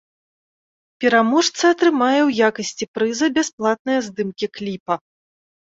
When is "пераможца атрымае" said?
1.05-2.17